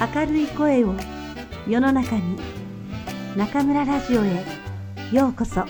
[0.00, 0.94] 明るい声を
[1.68, 2.38] 世の中に
[3.36, 4.42] 中村ラジオへ
[5.12, 5.66] ようこそ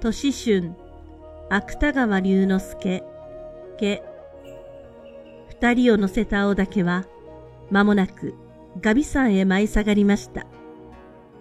[0.00, 0.72] 年春
[1.50, 3.02] 芥川龍之介
[3.78, 4.02] 家
[5.60, 7.04] 二人を乗せた青竹は
[7.70, 8.32] 間もなく
[8.80, 10.53] ガビ山へ舞い下がりました。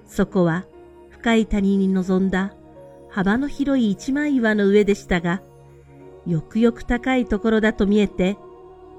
[0.05, 0.66] そこは
[1.09, 2.53] 深い谷に臨んだ
[3.09, 5.41] 幅の広い一枚岩の上でしたが、
[6.26, 8.38] よくよく高いところだと見えて、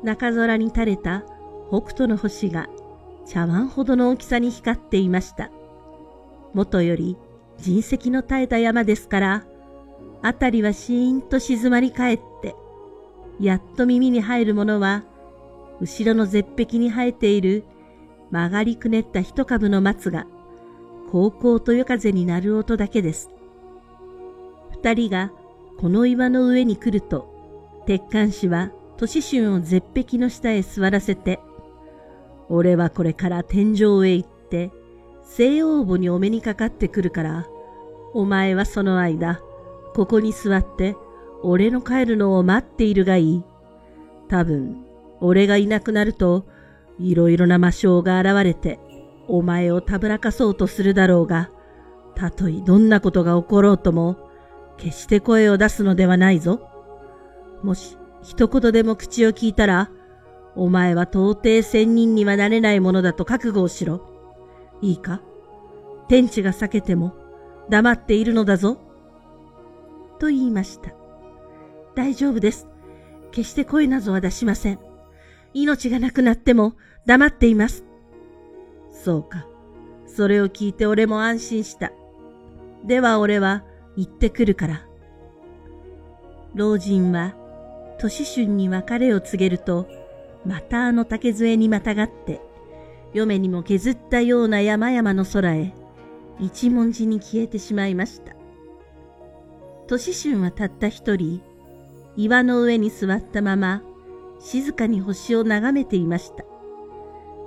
[0.02, 1.24] 中空に垂れた
[1.68, 2.68] 北斗の星が
[3.26, 5.50] 茶碗ほどの大きさに光っていました。
[6.52, 7.16] もとより
[7.58, 9.44] 人石の絶えた山ですから、
[10.22, 12.54] あたりはシーンと静まり返って、
[13.40, 15.04] やっと耳に入るものは、
[15.80, 17.64] 後ろの絶壁に生えている
[18.30, 20.26] 曲がりくねった一株の松が、
[21.14, 23.30] 高校と夜風になる音だけです。
[24.72, 25.30] 二人が
[25.78, 31.38] この岩の上に来ると、鉄管師は年春を絶壁の下へ座らせて、
[32.48, 34.72] 俺はこれから天井へ行って、
[35.22, 37.46] 西洋母にお目にかかってくるから、
[38.12, 39.40] お前はその間、
[39.94, 40.96] ここに座って、
[41.44, 43.44] 俺の帰るのを待っているがいい。
[44.26, 44.84] 多分、
[45.20, 46.44] 俺がいなくなると、
[46.98, 48.80] いろいろな魔性が現れて、
[49.28, 51.50] お前をたぶらかそうとするだろうが、
[52.14, 54.30] たとえどんなことが起ころうとも、
[54.76, 56.68] 決して声を出すのではないぞ。
[57.62, 59.90] もし一言でも口を聞いたら、
[60.56, 64.08] お前は到底仙人にはなれないものだと覚悟をしろ。
[64.80, 65.20] いいか？
[66.08, 67.14] 天地が避けても
[67.70, 68.78] 黙っているのだぞ。
[70.20, 70.92] と言いました。
[71.94, 72.68] 大丈夫です。
[73.32, 74.78] 決して声などは出しません。
[75.54, 76.74] 命がなくなっても
[77.06, 77.84] 黙っています。
[79.04, 79.46] そうか。
[80.06, 81.92] それを聞いて俺も安心した。
[82.84, 83.62] では俺は
[83.96, 84.86] 行ってくるから。
[86.54, 87.34] 老人は
[87.98, 89.86] 年春に別れを告げると、
[90.46, 92.40] またあの竹杖にまたがって、
[93.12, 95.74] 嫁にも削ったような山々の空へ、
[96.40, 98.34] 一文字に消えてしまいました。
[99.86, 101.42] 年春はたった一人、
[102.16, 103.82] 岩の上に座ったまま、
[104.40, 106.44] 静かに星を眺めていました。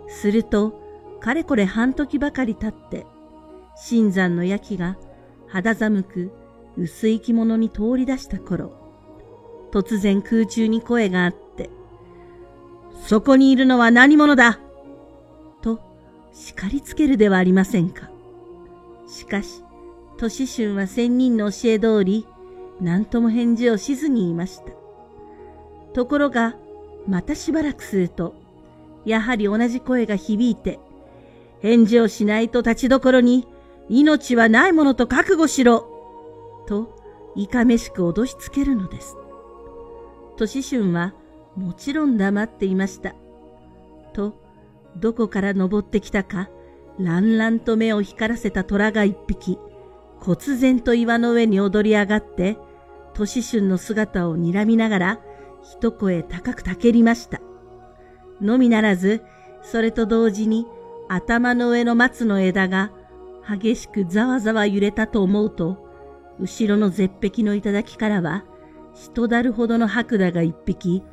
[0.07, 0.86] すると、
[1.19, 3.05] かれこれ半時ばかり経って、
[3.75, 4.97] 新山の焼きが
[5.47, 6.31] 肌寒く
[6.77, 8.71] 薄い着物に通り出した頃、
[9.71, 11.69] 突然空中に声があって、
[13.05, 14.59] そこにいるのは何者だ？
[15.61, 15.79] と
[16.33, 18.09] 叱りつけるではありませんか。
[19.07, 19.63] しかし、
[20.17, 22.27] 年春は仙人の教え通り、
[22.81, 24.71] 何とも返事をしずに言いました。
[25.93, 26.55] ところが、
[27.07, 28.35] またしばらくすると、
[29.05, 30.79] やはり同じ声が響いて、
[31.61, 33.47] 返事をしないと立ちどころに、
[33.89, 35.87] 命はないものと覚悟しろ
[36.67, 36.95] と、
[37.35, 39.15] いかめしく脅しつけるのです。
[40.37, 41.13] 年春は、
[41.55, 43.15] もちろん黙っていました。
[44.13, 44.35] と、
[44.95, 46.49] どこから登ってきたか、
[46.99, 49.57] 乱々と目を光らせた虎が一匹、
[50.19, 52.57] 忽然と岩の上に踊り上がって、
[53.13, 55.19] 年春の姿を睨みながら、
[55.63, 57.41] 一声高くたけりました。
[58.41, 59.21] のみならず、
[59.63, 60.67] それと同時に
[61.09, 62.91] 頭の上の松の枝が
[63.49, 65.77] 激しくざわざわ揺れたと思うと、
[66.39, 68.45] 後ろの絶壁の頂からは、
[68.93, 71.03] 人だるほどの白蛇が一匹、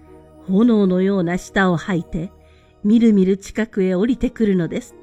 [0.49, 2.33] 炎のような舌を吐いて、
[2.83, 4.95] みるみる近くへ降りてくるのです。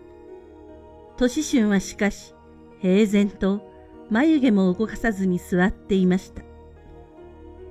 [1.18, 2.36] 年春はしかし、
[2.80, 3.62] 平然と
[4.10, 6.42] 眉毛も動かさずに座っていました。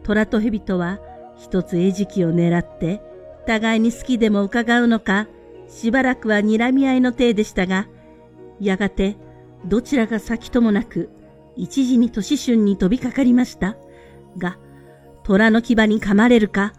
[0.03, 1.01] 虎と蛇とは
[1.37, 3.03] 一つ餌食を狙って、
[3.47, 5.29] 互いに好きでも伺うのか、
[5.71, 7.87] しばらくは睨み合いの体でしたが、
[8.61, 9.17] やがて
[9.65, 11.09] どちらが先ともなく、
[11.57, 13.77] 一時に年春に飛びかかりました。
[14.37, 14.59] が、
[15.23, 16.73] 虎の牙に噛まれるか、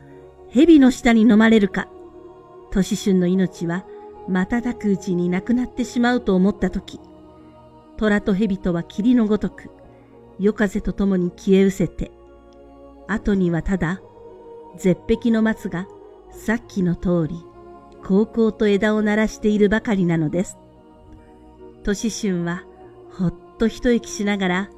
[0.50, 1.88] 蛇の下に飲まれるか、
[2.72, 3.86] 年春の命は
[4.28, 7.00] 瞬くうちになくなってしまうと思ったとき、
[7.98, 9.70] 虎と蛇とは霧のごとく、
[10.40, 12.12] 夜風とともに消え失せて、
[13.08, 14.02] 後にはただ、
[14.78, 15.88] 絶壁の松が
[16.32, 17.36] さっきの通り、
[18.04, 20.58] 高校と枝を鳴らしているばかりなのです。
[21.84, 22.64] 年春は
[23.12, 24.70] ほっと一息しながら、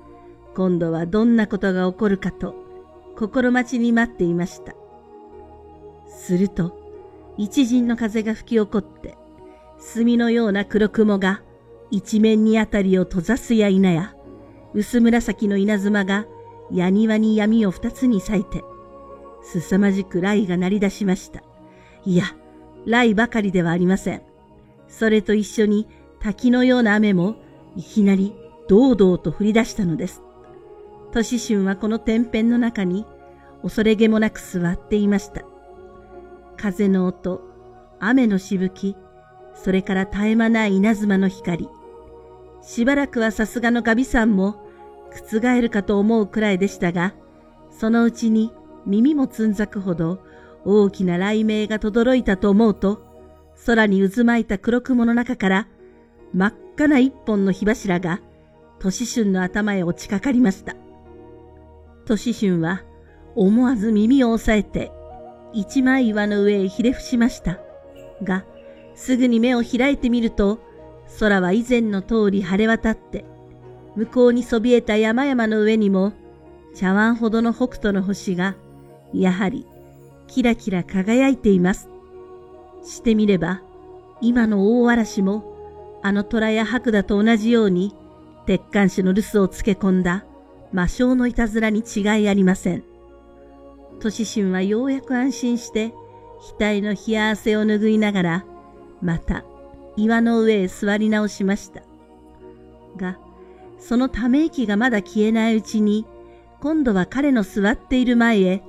[0.56, 2.56] 今度はどんなことが起こるかと
[3.18, 4.76] 心待ちに待っていました。
[6.08, 6.80] すると、
[7.38, 9.18] 一陣の風が吹き起こって、
[9.80, 11.42] 墨のような黒雲が
[11.92, 14.16] 一面にあたりを閉ざすや否や、
[14.74, 16.26] 薄紫の稲妻が
[16.72, 18.64] 矢庭に闇を二つに咲いて、
[19.44, 21.44] 凄まじく雷が鳴り出しました。
[22.06, 22.26] いや、
[22.86, 24.22] 雷ばかりではありません。
[24.88, 25.88] それと一緒に
[26.20, 27.36] 滝のような雨も
[27.76, 28.34] いきなり
[28.68, 30.22] 堂々と降り出したのです。
[31.12, 33.06] 都市春はこの天辺の中に
[33.62, 35.44] 恐れげもなく座っていました。
[36.58, 37.42] 風の音、
[38.00, 38.96] 雨のしぶき、
[39.56, 41.70] それから絶え間ない稲妻の光。
[42.62, 44.66] しばらくはさすがのガビさんも
[45.12, 47.14] 覆るかと思うくらいでしたが、
[47.70, 48.52] そのうちに
[48.86, 50.20] 耳もつんざくほど
[50.66, 53.06] 大きな雷鳴が轟いたと思うと、
[53.66, 55.68] 空に渦巻いた黒雲の中から
[56.34, 58.22] 真っ赤な一本の火柱が、
[58.80, 60.76] 都市春の頭へ落ちかかりました。
[62.06, 62.84] 都市春は
[63.36, 64.92] 思わず耳を押さえて、
[65.54, 67.60] 一枚岩の上へひれ伏しました。
[68.24, 68.46] が、
[68.96, 70.60] すぐに目を開いてみると、
[71.20, 73.26] 空は以前の通り晴れ渡って、
[73.96, 76.14] 向こうにそびえた山々の上にも、
[76.76, 78.56] 茶碗ほどの北斗の星が、
[79.14, 79.68] やはり、
[80.34, 81.90] キラキラ輝いています。
[82.84, 83.62] してみれば、
[84.20, 87.94] 今の大嵐も、あの虎や白蛇と同じように、
[88.48, 90.26] 鉄管師の留守をつけ込んだ
[90.72, 92.84] 魔性のいたずらに違いありません。
[94.00, 95.94] 都市神はようやく安心して、
[96.60, 98.46] 額の冷や汗を拭いながら、
[99.04, 99.46] また
[99.96, 101.84] 岩の上へ座り直しました。
[102.98, 103.20] が、
[103.78, 106.08] そのため息がまだ消えないうちに、
[106.60, 108.64] 今度は彼の座っている前へ、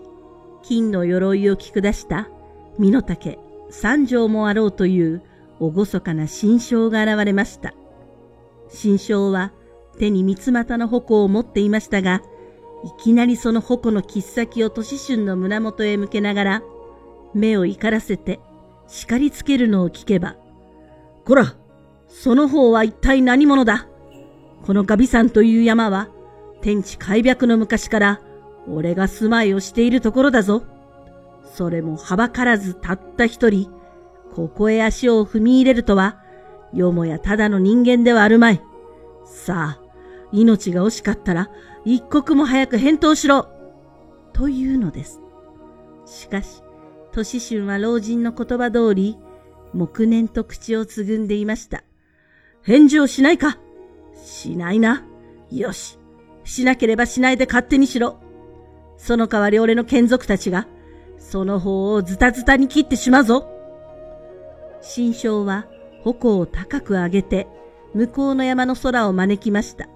[0.66, 2.28] 金の鎧を着下した
[2.78, 3.38] 身の丈
[3.70, 5.22] 三条もあろうという
[5.60, 7.74] 厳かな新章が現れました。
[8.68, 9.52] 新章は
[9.98, 12.22] 手に三つ股の矛を持っていましたが、
[12.82, 16.62] いきなりその矛の切っ先を年春の胸元へ向けながら、
[17.34, 18.40] 目を怒らせて
[18.88, 20.36] 叱りつけるのを聞けば、
[21.24, 21.54] こら、
[22.08, 23.86] その方は一体何者だ？
[24.66, 26.08] このガビ山という山は、
[26.60, 28.20] 天地開闢の昔から、
[28.68, 30.62] 俺が住まいをしているところだぞ。
[31.54, 33.70] それもはばからずたった一人、
[34.34, 36.20] ここへ足を踏み入れるとは、
[36.72, 38.62] よもやただの人間ではあるまい。
[39.24, 39.80] さあ、
[40.32, 41.50] 命が惜しかったら、
[41.84, 43.48] 一刻も早く返答しろ
[44.32, 45.20] というのです。
[46.06, 46.62] しかし、
[47.12, 49.16] 年春は老人の言葉通り、
[49.72, 51.84] 黙念と口をつぐんでいました。
[52.62, 53.58] 返事をしないか
[54.24, 55.04] しないな。
[55.50, 55.98] よし。
[56.44, 58.23] しなければしないで勝手にしろ。
[58.96, 60.66] その代わり俺の眷属たちが、
[61.18, 63.48] その方をズタズタに切ってしまうぞ。
[64.80, 65.66] 新章は
[66.02, 67.48] 矛を高く上げて、
[67.94, 69.88] 向こうの山の空を招きました。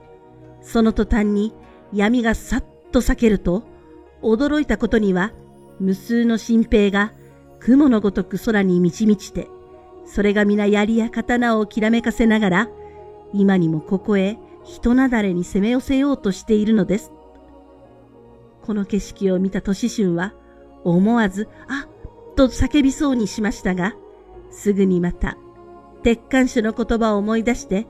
[0.62, 1.52] その途端に
[1.92, 3.64] 闇がさっと裂けると、
[4.22, 5.32] 驚いたことには、
[5.78, 7.12] 無数の新兵が
[7.60, 9.48] 雲のごとく空に満ち満ちて、
[10.06, 12.68] それが皆槍や刀をきらめかせながら、
[13.32, 17.12] 今にもここへ人なだれに攻め寄せようとしているのです。
[18.68, 20.34] この景色を見た年春は、
[20.84, 23.94] 思わず、あっと叫びそうにしましたが、
[24.50, 25.38] すぐにまた、
[26.02, 27.86] 鉄管種の言葉を思い出して、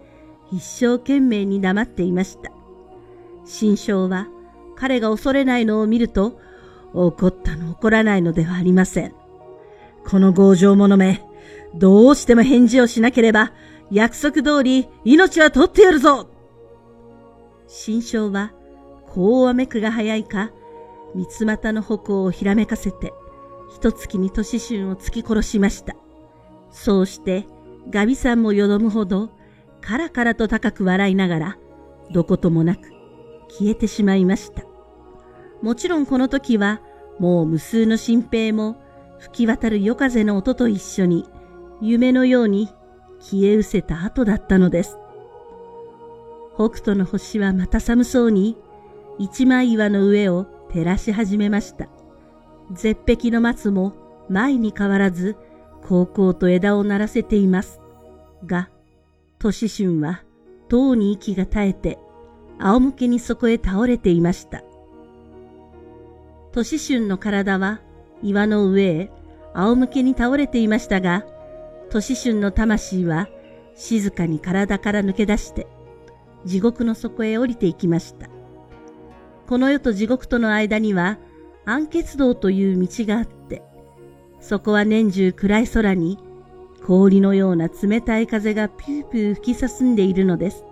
[0.53, 2.53] 一生懸命に黙っていました。
[3.45, 4.29] 新章は、
[4.77, 6.39] 彼が恐れないのを見ると、
[6.95, 9.15] 怒ったの怒らないのではありません。
[10.07, 11.27] この強情者め、
[11.75, 13.51] どうしても返事をしなければ、
[13.91, 16.31] 約束通り命は取ってやるぞ
[17.67, 18.53] 新章は、
[19.09, 20.53] こうわめくが早いか、
[21.15, 23.13] 三つ股の矛をひらめかせて、
[23.75, 25.95] 一月に年春を突き殺しました。
[26.71, 27.47] そうして、
[27.91, 29.31] ガビさんもよどむほど、
[29.81, 31.59] カラカラと高く笑いながら、
[32.13, 32.91] どこともなく
[33.49, 34.63] 消えてしまいました。
[35.63, 36.81] もちろんこの時は、
[37.19, 38.77] もう無数の新兵も
[39.19, 41.27] 吹き渡る夜風の音と一緒に、
[41.81, 42.69] 夢のように
[43.21, 44.99] 消え失せた後だったのです。
[46.55, 48.57] 北斗の星はまた寒そうに、
[49.19, 51.89] 一枚岩の上を照らし始めました。
[52.73, 53.95] 絶壁の松も
[54.29, 55.37] 前に変わらず、
[55.87, 57.81] 高校と枝を鳴らせています。
[58.45, 58.69] が、
[59.39, 60.23] 年春は、
[60.69, 61.99] とうに息が絶えて、
[62.59, 64.63] 仰向けにそこへ倒れていました。
[66.53, 67.81] 年春の体は
[68.23, 69.11] 岩の上へ
[69.55, 71.25] 仰向けに倒れていましたが、
[71.91, 73.29] 年春の魂は
[73.75, 75.67] 静かに体から抜け出して、
[76.45, 78.29] 地獄の底へ降りていきました。
[79.49, 81.19] この世と地獄との間には、
[81.65, 83.63] 暗血道という道があって、
[84.41, 86.19] そこは年中暗い空に
[86.85, 90.65] 氷のような冷たい風がピューピュー吹き進んでいるのです。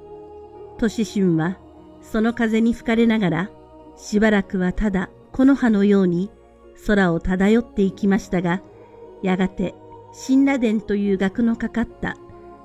[0.76, 1.56] 年春は
[2.02, 3.50] その風に吹かれながら、
[3.96, 6.30] しばらくはただ木の葉のように
[6.86, 8.60] 空を漂っていきましたが、
[9.22, 9.74] やがて
[10.26, 12.18] 神羅殿という額のかかった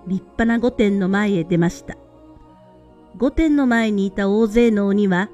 [0.08, 1.96] 立派な御殿の前へ出ました。
[3.18, 5.30] 御殿の前にいた大勢の鬼は、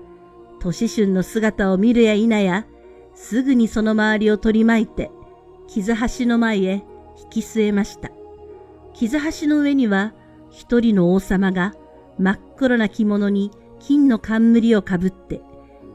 [0.59, 2.65] 年春の姿を見るや否や、
[3.15, 5.11] すぐにその周りを取り巻いて、
[5.67, 6.83] 傷橋の前へ
[7.23, 8.11] 引き据えました。
[8.93, 10.13] 傷橋の上には、
[10.49, 11.73] 一人の王様が
[12.17, 15.41] 真っ黒な着物に金の冠をかぶって、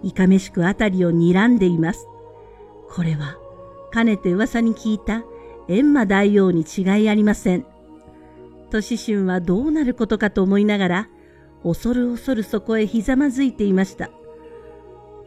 [0.02, 2.07] いかめしくあたりを睨んでいます。
[2.88, 3.38] これは、
[3.90, 5.25] かねて噂に聞いた
[5.69, 7.66] 閻魔大王に違いありません。
[8.71, 11.09] 都市春はどうなることかと思いながら、
[11.62, 14.11] 恐る恐るそこへひざまずいていました。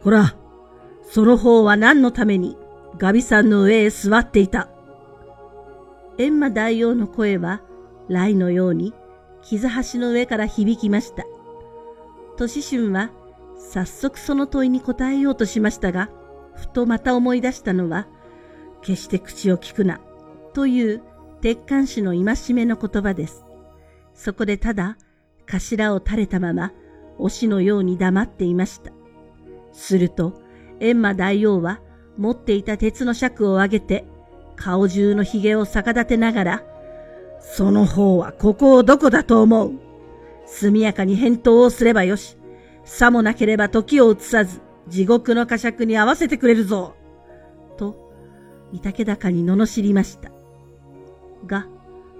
[0.06, 0.36] ほら、
[1.02, 2.56] その方は何のために
[2.96, 4.68] ガビさんの上へ座っていた。
[6.16, 7.60] 閻魔大王の声は、
[8.06, 8.94] 雷のように、
[9.42, 11.24] 傷端の上から響きました。
[12.36, 13.10] 都市春は、
[13.58, 16.08] 早速その問いに答えようとしましたが、
[16.54, 18.06] ふとまた思い出したのは、
[18.82, 19.98] 決して口を聞くな、
[20.52, 21.02] という
[21.40, 23.44] 鉄管師の戒めの言葉です。
[24.14, 24.98] そこでただ、
[25.46, 26.72] 頭を垂れたまま、
[27.18, 28.92] 推しのように黙っていました。
[29.76, 30.40] すると、
[30.80, 31.80] 閻魔大王は、
[32.16, 34.04] 持っていた鉄の尺を上げて、
[34.56, 36.62] 顔中の髭を逆立てながら、
[37.40, 39.72] その方はここをどこだと思う
[40.46, 42.36] 速やかに返答をすればよし。
[42.84, 46.94] さもなければ時を移さず、地獄の呵責に合わせてくれるぞ。
[47.76, 48.12] と、
[48.72, 50.30] いたけ高に罵りました。
[51.46, 51.66] が、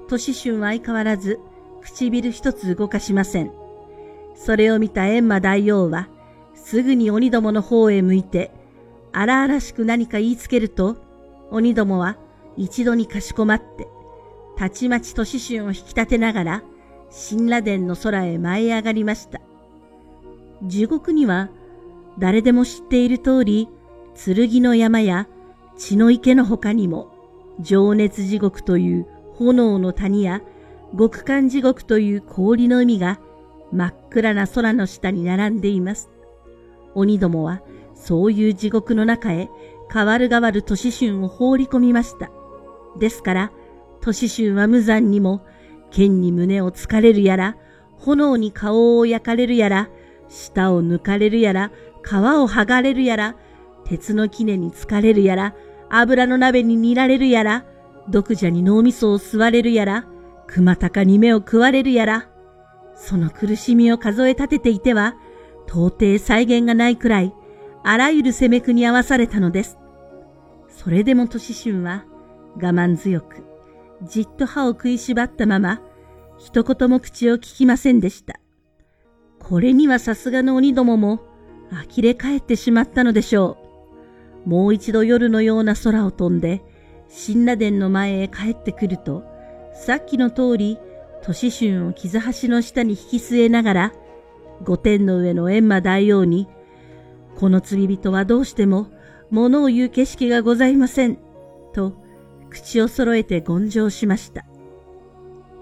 [0.08, 1.38] 年春は相変わらず、
[1.82, 3.52] 唇一つ動かしません。
[4.34, 6.08] それを見た閻魔大王は、
[6.66, 8.50] すぐに鬼どもの方へ向いて、
[9.12, 10.96] 荒々しく何か言いつけると、
[11.52, 12.16] 鬼どもは
[12.56, 13.86] 一度にかしこまって、
[14.56, 16.62] たちまち年春を引き立てながら、
[17.30, 19.40] 神羅殿の空へ舞い上がりました。
[20.64, 21.50] 地獄には、
[22.18, 23.68] 誰でも知っている通り、
[24.16, 25.28] 剣の山や
[25.78, 27.14] 血の池の他にも、
[27.60, 29.06] 情熱地獄という
[29.36, 30.42] 炎の谷や、
[30.98, 33.20] 極寒地獄という氷の海が
[33.70, 36.15] 真っ暗な空の下に並んでいます。
[36.96, 37.62] 鬼どもは
[37.94, 39.48] そういう地獄の中へ
[39.92, 42.30] 変わる変わる年春を放り込みました。
[42.98, 43.52] ですから、
[44.00, 45.42] 年春は無残にも、
[45.90, 47.56] 剣に胸を突かれるやら、
[47.98, 49.88] 炎に顔を焼かれるやら、
[50.28, 51.70] 舌を抜かれるやら、
[52.02, 53.36] 皮を剥がれるやら、
[53.84, 55.54] 鉄の杵に疲れるやら、
[55.88, 57.64] 油の鍋に煮られるやら、
[58.08, 60.06] 毒蛇に脳みそを吸われるやら、
[60.46, 62.28] 熊高に目を食われるやら、
[62.96, 65.16] その苦しみを数え立てていては、
[65.66, 67.34] 到底再現がないくらい、
[67.82, 69.78] あらゆる攻めくに合わされたのです。
[70.68, 72.04] それでも年春は
[72.56, 73.44] 我慢強く、
[74.02, 75.80] じっと歯を食いしばったまま、
[76.38, 78.40] 一言も口を聞きませんでした。
[79.38, 81.20] これにはさすがの鬼どもも、
[81.70, 83.58] 呆れ返ってしまったのでしょ
[84.44, 84.48] う。
[84.48, 86.62] もう一度夜のような空を飛んで、
[87.26, 89.24] 神羅殿の前へ帰ってくると、
[89.74, 90.78] さっきの通り、
[91.22, 93.92] 年春を傷端の下に引き据えながら、
[94.64, 96.48] 御殿の上の閻魔大王に、
[97.36, 98.88] この釣り人はどうしても
[99.30, 101.18] 物を言う景色がございません、
[101.72, 101.92] と
[102.48, 104.44] 口を揃えて言上しました。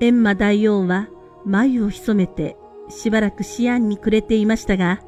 [0.01, 1.09] 閻魔大王は
[1.45, 2.57] 眉を潜めて
[2.89, 5.01] しばらく思案に暮れていましたが、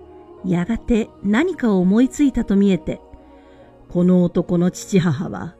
[0.44, 3.00] やがて何かを思いついたと見えて、
[3.88, 5.56] この男の父母は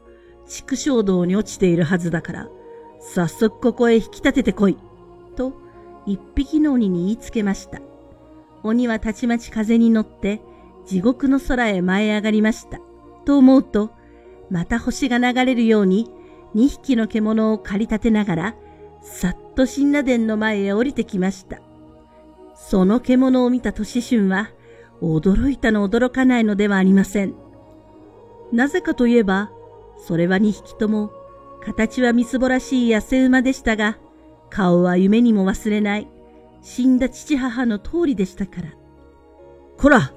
[0.47, 2.49] 畜生道に落ちているはずだから、
[2.99, 4.77] 早速ここへ引き立ててこい、
[5.35, 5.53] と
[6.05, 7.79] 一匹の鬼に言いつけました。
[8.67, 10.41] 鬼はたちまち風に乗って
[10.85, 12.79] 地獄の空へ舞い上がりました。
[13.25, 13.91] と思うと、
[14.49, 16.09] また星が流れるように
[16.55, 18.55] 2匹の獣を駆り立てながら、
[19.01, 21.59] さっと神羅殿の前へ降りてきました。
[22.55, 24.49] その獣を見た年春は、
[25.01, 27.35] 驚いたの驚かないのではありません。
[28.51, 29.51] なぜかといえば、
[29.99, 31.11] それは2匹とも、
[31.61, 33.97] 形はみすぼらしい痩せ馬でしたが、
[34.49, 36.07] 顔は夢にも忘れない、
[36.67, 38.73] 死んだ父母の通りでしたから。
[39.77, 40.11] こら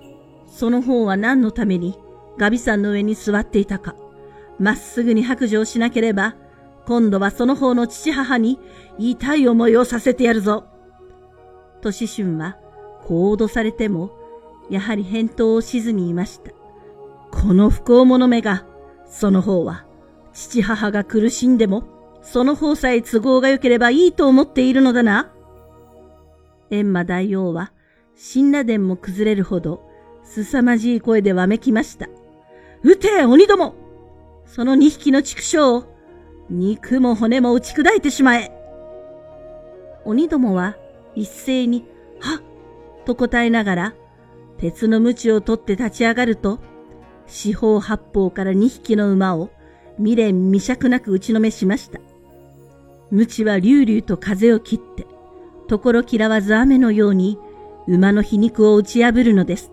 [0.49, 1.97] その方は何のために、
[2.39, 3.95] ガビさんの上に座っていたか。
[4.59, 6.35] まっすぐに白状しなければ、
[6.87, 8.59] 今度はその方の父母に
[8.99, 10.65] 痛い思いをさせてやるぞ。
[11.83, 12.59] と子春は、
[13.05, 14.11] こう脅されても、
[14.69, 16.51] やはり返答をしずにいました。
[17.31, 18.67] この不幸者めが、
[19.07, 19.87] その方は、
[20.33, 21.85] 父母が苦しんでも、
[22.23, 25.33] その方さえ都合が良ければいいと思っているのだな。
[26.71, 27.73] 閻魔大王は、
[28.33, 29.83] 神羅殿も崩れるほど、
[30.25, 32.09] 凄まじい声でわめきました。
[32.83, 33.75] 撃て、鬼ども
[34.47, 35.85] その二匹の畜生を、
[36.49, 38.53] 肉も骨も打ち砕いてしまえ。
[40.05, 40.77] 鬼どもは
[41.15, 41.85] 一斉に、
[42.21, 42.43] はっ
[43.05, 43.95] と答えながら、
[44.59, 46.59] 鉄の鞭を取って立ち上がると、
[47.27, 49.51] 四方八方から二匹の馬を
[49.99, 52.01] 未練未釈なく打ちのめしました。
[53.11, 55.07] 鞭は隆々と風を切って、
[55.71, 57.39] ところ嫌わず雨のように
[57.87, 59.71] 馬の皮肉を打ち破るのです。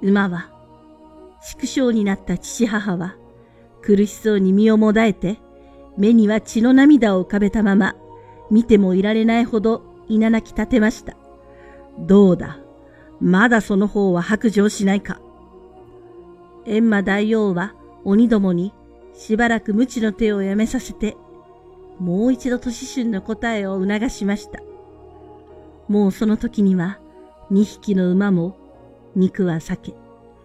[0.00, 0.52] 馬は、
[1.42, 3.16] 畜生になった父母は、
[3.82, 5.40] 苦しそうに身をもだえて、
[5.98, 7.96] 目には血の涙を浮かべたまま、
[8.52, 11.16] 見てもいられないほど稲泣き立てました。
[11.98, 12.60] どうだ、
[13.20, 15.20] まだその方は白状しないか。
[16.66, 18.72] 閻魔大王は鬼どもに
[19.12, 21.16] しばらく無知の手をやめさせて、
[21.98, 24.60] もう一度都市春の答えを促しました。
[25.88, 26.98] もうその時には、
[27.50, 28.56] 二匹の馬も、
[29.14, 29.94] 肉は裂け、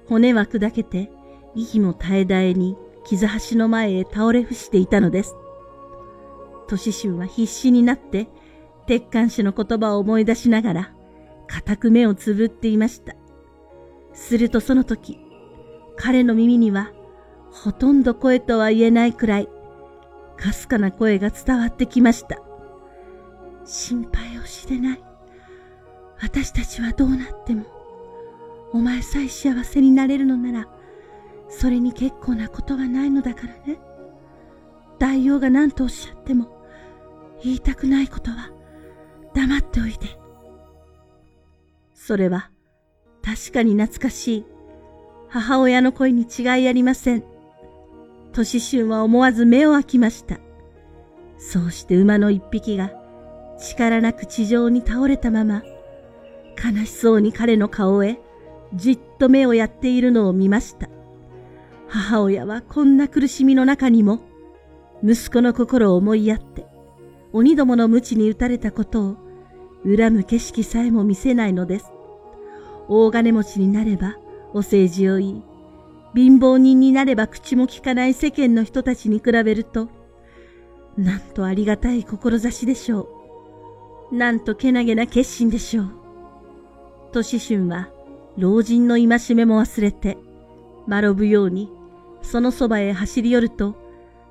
[0.07, 1.11] 骨は砕けて、
[1.55, 5.35] 息も絶え絶えに傷橋の前へ倒れ伏していたのです。
[6.67, 8.27] 都市春は必死になって、
[8.87, 10.93] 鉄管師の言葉を思い出しながら、
[11.47, 13.15] 固く目をつぶっていました。
[14.13, 15.19] するとその時、
[15.97, 16.91] 彼の耳には、
[17.51, 19.49] ほとんど声とは言えないくらい、
[20.37, 22.41] かすかな声が伝わってきました。
[23.65, 25.10] 心配をしてない。
[26.21, 27.65] 私たちはどうなっても、
[28.73, 30.67] お前さえ幸せになれるのなら、
[31.49, 33.79] それに結構なことはないのだからね。
[34.99, 36.47] 大王が何とおっしゃっても、
[37.43, 38.51] 言いたくないことは、
[39.33, 40.07] 黙っておいて。
[41.95, 42.51] それは、
[43.23, 44.45] 確かに懐かしい、
[45.27, 47.23] 母親の声に違いありません。
[48.31, 50.39] 都市春は思わず目を開きました。
[51.37, 52.91] そうして馬の一匹が
[53.57, 55.63] 力なく地上に倒れたまま、
[56.63, 58.19] 悲しそうに彼の顔へ
[58.73, 60.89] じっと目をやっているのを見ました。
[61.87, 64.21] 母親はこんな苦しみの中にも、
[65.03, 66.65] 息子の心を思いやって、
[67.33, 69.17] 鬼どもの無知に打たれたことを
[69.83, 71.91] 恨む景色さえも見せないのです。
[72.87, 74.17] 大金持ちになれば
[74.53, 75.43] お政治を言い、
[76.15, 79.89] 貧乏人になれば口も聞かない世間の人たちに比べると、
[80.97, 83.09] なんとありがたい志でしょ
[84.11, 84.15] う。
[84.15, 86.00] なんとけなげな決心でしょう。
[87.11, 87.89] とし春は、
[88.37, 90.17] 老人の戒めも忘れて、
[90.87, 91.69] 丸ぶように、
[92.21, 93.75] そのそばへ走り寄ると、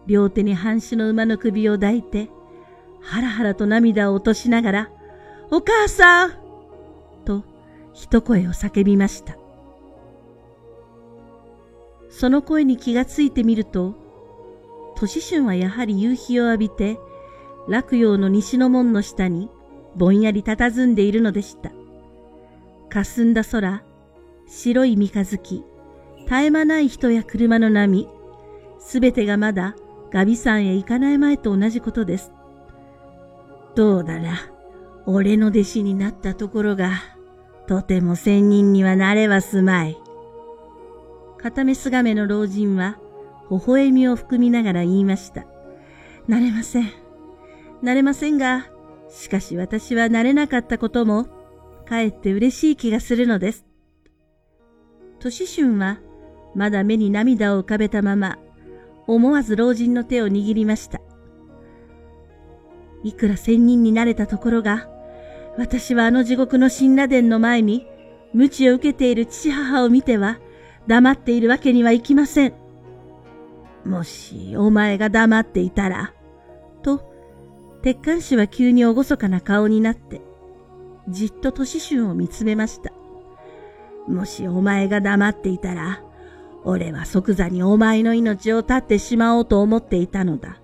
[0.06, 2.30] 両手に半種の馬の首を抱いて、
[3.00, 4.90] はらはらと涙を落としながら、
[5.50, 6.32] お母さん
[7.25, 7.45] と
[7.93, 9.36] 一声を叫びました。
[12.08, 13.95] その声に気がついてみると、
[14.97, 16.99] 年春はやはり夕日を浴びて、
[17.69, 19.49] 落葉の西の門の下に
[19.97, 21.71] ぼんやり佇んでいるのでした。
[22.90, 23.84] 霞んだ空、
[24.48, 25.64] 白い三日月、
[26.24, 28.08] 絶え間ない人や車の波、
[28.80, 29.76] すべてがまだ
[30.12, 32.32] ガビ山へ行かない前と同じことです。
[33.76, 34.40] どうだな、
[35.06, 36.90] 俺の弟子になったところが、
[37.68, 39.96] とても仙人にはなれはすまい。
[41.38, 42.98] 片目すがめの老人は、
[43.50, 45.46] 微笑みを含みながら言いました。
[46.26, 46.90] なれません。
[47.82, 48.66] なれませんが、
[49.08, 51.39] しかし私はなれなかったことも、
[51.90, 53.66] かえって嬉しい気がするのです。
[55.18, 55.98] 年春は、
[56.54, 58.38] まだ目に涙を浮かべたまま、
[59.08, 61.00] 思わず老人の手を握りました。
[63.02, 64.88] いくら仙人になれたところが、
[65.58, 67.88] 私はあの地獄の神羅殿の前に、
[68.34, 70.38] 鞭を受けている父母を見ては、
[70.86, 72.54] 黙っているわけにはいきません。
[73.84, 76.14] もしお前が黙っていたら、
[76.82, 77.02] と、
[77.82, 80.29] 鉄管師は急に厳かな顔になって、
[81.08, 82.93] じっと年春を見つめました。
[84.08, 86.02] もしお前が黙っていたら、
[86.65, 90.60] 俺は即座にお前の命を絶ってしまおうと思っていたのだ。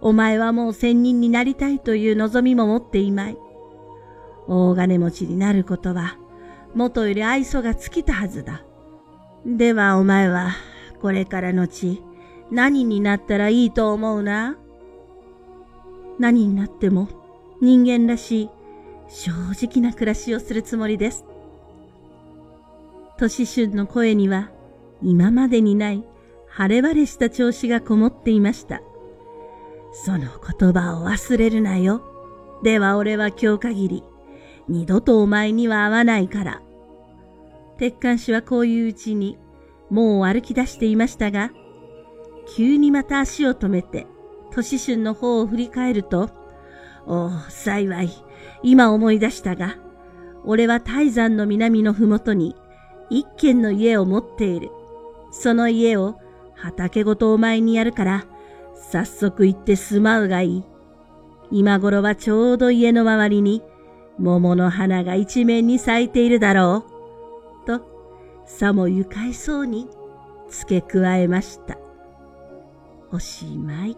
[0.00, 3.36] お前はもう仙人になりたいという望みも持っていまい。
[4.48, 6.16] 大金持ちになることは、
[6.74, 8.64] 元より愛想が尽きたはずだ。
[9.46, 10.50] ではお前は、
[11.00, 12.02] これからのち、
[12.50, 14.56] 何になったらいいと思うな？
[16.18, 17.08] 何になっても、
[17.60, 18.50] 人間らしい、
[19.12, 21.26] 正直な暮らしをするつもりです。
[23.18, 24.50] 年春の声には、
[25.02, 26.02] 今までにない
[26.48, 28.80] 晴れ晴れした調子がこもっていました。
[29.92, 32.02] その言葉を忘れるなよ。
[32.62, 34.04] では俺は今日限り、
[34.66, 36.62] 二度とお前には会わないから。
[37.76, 39.36] 鉄管師はこういううちに、
[39.90, 41.50] もう歩き出していましたが、
[42.56, 44.06] 急にまた足を止めて、
[44.52, 46.30] 年春の方を振り返ると、
[47.06, 48.10] おお、幸い、
[48.62, 49.76] 今思い出したが、
[50.44, 52.56] 俺は泰山の南のふもとに
[53.10, 54.70] 一軒の家を持っている。
[55.30, 56.16] その家を
[56.54, 58.26] 畑ごとお前にやるから、
[58.90, 60.64] 早速行って住まうがいい。
[61.50, 63.62] 今頃はちょうど家の周りに
[64.18, 66.84] 桃の花が一面に咲いているだろ
[67.64, 67.66] う。
[67.66, 67.80] と、
[68.46, 69.88] さも愉快そうに
[70.50, 71.78] 付け加えました。
[73.10, 73.96] おしまい。